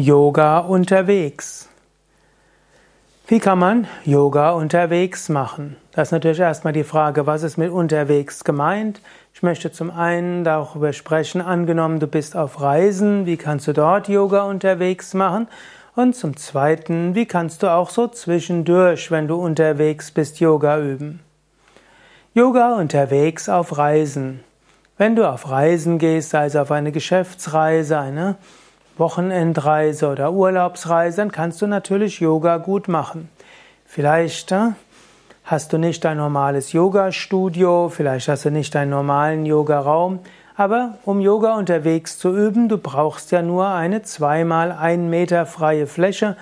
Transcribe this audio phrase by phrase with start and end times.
[0.00, 1.68] Yoga unterwegs.
[3.26, 5.76] Wie kann man Yoga unterwegs machen?
[5.90, 9.00] Das ist natürlich erstmal die Frage, was ist mit unterwegs gemeint?
[9.34, 14.08] Ich möchte zum einen darüber sprechen, angenommen du bist auf Reisen, wie kannst du dort
[14.08, 15.48] Yoga unterwegs machen?
[15.96, 21.18] Und zum zweiten, wie kannst du auch so zwischendurch, wenn du unterwegs bist, Yoga üben?
[22.34, 24.44] Yoga unterwegs auf Reisen.
[24.96, 28.36] Wenn du auf Reisen gehst, sei es auf eine Geschäftsreise, eine
[28.98, 33.28] Wochenendreise oder Urlaubsreise, dann kannst du natürlich Yoga gut machen.
[33.84, 34.72] Vielleicht äh,
[35.44, 40.18] hast du nicht ein normales Yoga-Studio, vielleicht hast du nicht einen normalen Yoga-Raum,
[40.56, 45.86] aber um Yoga unterwegs zu üben, du brauchst ja nur eine zweimal ein Meter freie
[45.86, 46.36] Fläche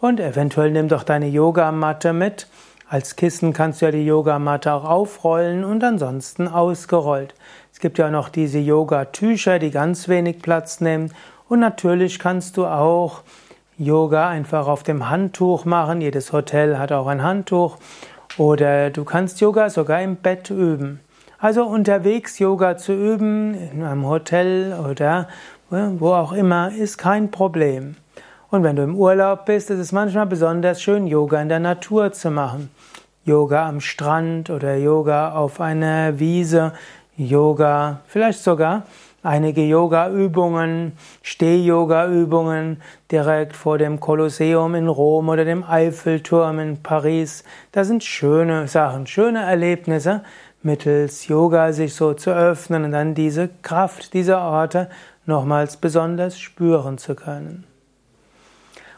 [0.00, 2.48] und eventuell nimm doch deine Yogamatte mit.
[2.88, 7.34] Als Kissen kannst du ja die Yogamatte auch aufrollen und ansonsten ausgerollt.
[7.72, 11.12] Es gibt ja noch diese Yoga-Tücher, die ganz wenig Platz nehmen
[11.50, 13.22] und natürlich kannst du auch
[13.76, 16.00] Yoga einfach auf dem Handtuch machen.
[16.00, 17.76] Jedes Hotel hat auch ein Handtuch.
[18.38, 21.00] Oder du kannst Yoga sogar im Bett üben.
[21.40, 25.26] Also unterwegs Yoga zu üben, in einem Hotel oder
[25.70, 27.96] wo auch immer, ist kein Problem.
[28.50, 32.12] Und wenn du im Urlaub bist, ist es manchmal besonders schön, Yoga in der Natur
[32.12, 32.70] zu machen.
[33.24, 36.74] Yoga am Strand oder Yoga auf einer Wiese,
[37.16, 38.84] Yoga vielleicht sogar
[39.22, 47.44] einige Yoga-Übungen, Steh-Yoga-Übungen direkt vor dem Kolosseum in Rom oder dem Eiffelturm in Paris.
[47.72, 50.22] Das sind schöne Sachen, schöne Erlebnisse,
[50.62, 54.88] mittels Yoga sich so zu öffnen und dann diese Kraft dieser Orte
[55.26, 57.64] nochmals besonders spüren zu können.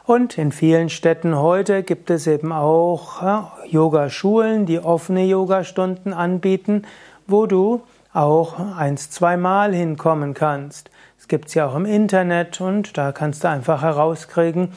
[0.04, 3.22] Und in vielen Städten heute gibt es eben auch
[3.68, 6.82] Yogaschulen, die offene Yogastunden anbieten,
[7.28, 10.90] wo du auch eins, zweimal hinkommen kannst.
[11.18, 14.72] Es gibt sie auch im Internet und da kannst du einfach herauskriegen,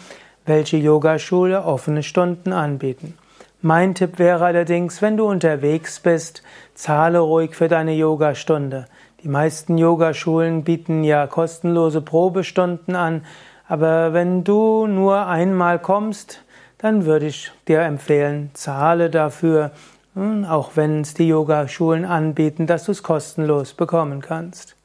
[0.46, 3.18] welche Yogaschule offene Stunden anbieten.
[3.62, 6.44] Mein Tipp wäre allerdings, wenn du unterwegs bist,
[6.76, 8.86] zahle ruhig für deine Yogastunde.
[9.24, 13.26] Die meisten Yogaschulen bieten ja kostenlose Probestunden an,
[13.68, 16.44] aber wenn du nur einmal kommst,
[16.78, 19.72] dann würde ich dir empfehlen, zahle dafür
[20.16, 24.76] auch wenn es die Yogaschulen anbieten, dass du es kostenlos bekommen kannst.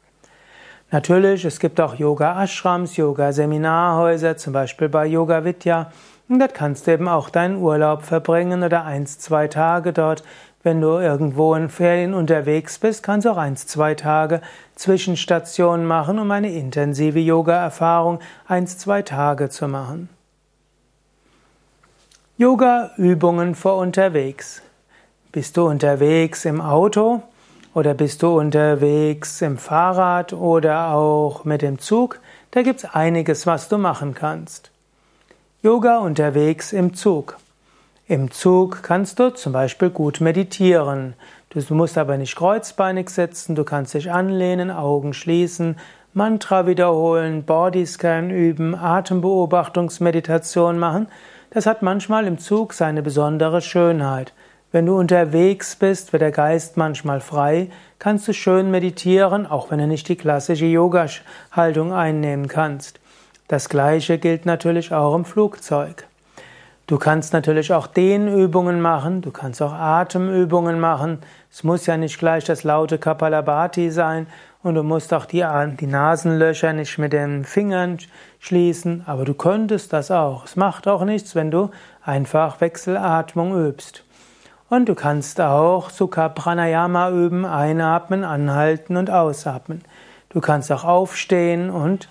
[0.91, 5.92] Natürlich, es gibt auch Yoga-Ashrams, Yoga-Seminarhäuser, zum Beispiel bei Yoga Vidya.
[6.28, 10.24] Und dort kannst du eben auch deinen Urlaub verbringen oder eins, zwei Tage dort.
[10.64, 14.40] Wenn du irgendwo in Ferien unterwegs bist, kannst du auch eins, zwei Tage
[14.74, 20.08] Zwischenstationen machen, um eine intensive Yoga-Erfahrung eins, zwei Tage zu machen.
[22.36, 24.62] Yoga-Übungen vor unterwegs.
[25.32, 27.22] Bist du unterwegs im Auto
[27.72, 32.18] oder bist du unterwegs im Fahrrad oder auch mit dem Zug?
[32.50, 34.72] Da gibt es einiges, was du machen kannst.
[35.62, 37.36] Yoga unterwegs im Zug.
[38.08, 41.14] Im Zug kannst du zum Beispiel gut meditieren.
[41.50, 45.76] Du musst aber nicht kreuzbeinig sitzen, du kannst dich anlehnen, Augen schließen,
[46.12, 51.06] Mantra wiederholen, Bodyscan üben, Atembeobachtungsmeditation machen.
[51.50, 54.32] Das hat manchmal im Zug seine besondere Schönheit.
[54.72, 59.81] Wenn du unterwegs bist, wird der Geist manchmal frei, kannst du schön meditieren, auch wenn
[59.81, 63.00] du nicht die klassische Yoga-Haltung einnehmen kannst.
[63.48, 66.06] Das gleiche gilt natürlich auch im Flugzeug.
[66.86, 71.19] Du kannst natürlich auch Dehnübungen machen, du kannst auch Atemübungen machen.
[71.50, 74.28] Es muss ja nicht gleich das laute Kapalabhati sein
[74.62, 75.44] und du musst auch die,
[75.81, 77.98] die Nasenlöcher nicht mit den Fingern
[78.38, 80.44] schließen, aber du könntest das auch.
[80.44, 81.70] Es macht auch nichts, wenn du
[82.04, 84.04] einfach Wechselatmung übst.
[84.70, 89.82] Und du kannst auch Sukha Pranayama üben, einatmen, anhalten und ausatmen.
[90.28, 92.08] Du kannst auch aufstehen und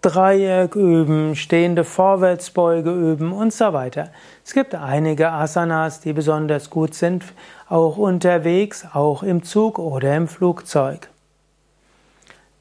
[0.00, 4.08] Dreieck üben, stehende Vorwärtsbeuge üben und so weiter.
[4.44, 7.22] Es gibt einige Asanas, die besonders gut sind,
[7.68, 11.10] auch unterwegs, auch im Zug oder im Flugzeug.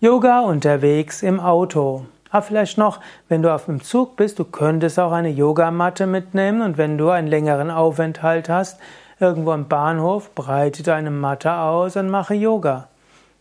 [0.01, 2.05] Yoga unterwegs im Auto.
[2.31, 6.61] Aber vielleicht noch, wenn du auf dem Zug bist, du könntest auch eine Yogamatte mitnehmen
[6.61, 8.79] und wenn du einen längeren Aufenthalt hast,
[9.19, 12.87] irgendwo am Bahnhof, breite deine Matte aus und mache Yoga.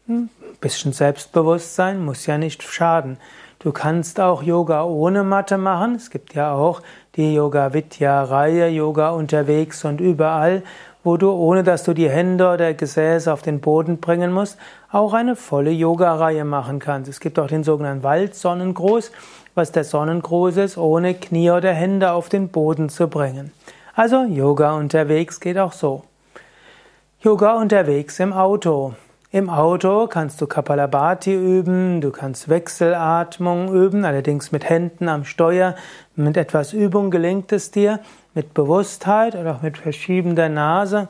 [0.09, 3.17] Ein hm, bisschen Selbstbewusstsein muss ja nicht schaden.
[3.61, 5.95] Du kannst auch Yoga ohne Matte machen.
[5.95, 6.81] Es gibt ja auch
[7.17, 10.63] die Yoga Vidya Reihe, Yoga unterwegs und überall,
[11.03, 14.59] wo du, ohne dass du die Hände oder Gesäße auf den Boden bringen musst,
[14.93, 17.09] auch eine volle Yoga-Reihe machen kannst.
[17.09, 19.13] Es gibt auch den sogenannten Waldsonnengruß,
[19.55, 23.53] was der Sonnengruß ist, ohne Knie oder Hände auf den Boden zu bringen.
[23.95, 26.05] Also Yoga unterwegs geht auch so.
[27.21, 28.95] Yoga unterwegs im Auto.
[29.33, 35.77] Im Auto kannst du Kapalabhati üben, du kannst Wechselatmung üben, allerdings mit Händen am Steuer.
[36.17, 38.01] Mit etwas Übung gelingt es dir,
[38.35, 41.09] mit Bewusstheit oder auch mit Verschieben der Nase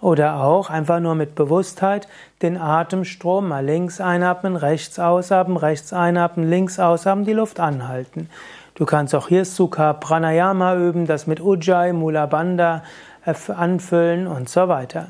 [0.00, 2.08] oder auch einfach nur mit Bewusstheit
[2.42, 8.28] den Atemstrom mal links einatmen, rechts ausatmen, rechts einatmen, links ausatmen, die Luft anhalten.
[8.74, 12.82] Du kannst auch hier Sukha Pranayama üben, das mit Ujjayi, Mula Bandha
[13.56, 15.08] anfüllen und so weiter.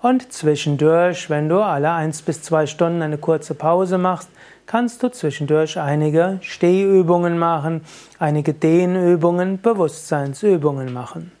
[0.00, 4.28] Und zwischendurch, wenn du alle eins bis zwei Stunden eine kurze Pause machst,
[4.68, 7.80] kannst du zwischendurch einige Stehübungen machen,
[8.18, 11.32] einige Dehnübungen, Bewusstseinsübungen machen.